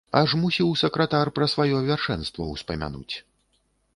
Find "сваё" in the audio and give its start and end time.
1.53-1.77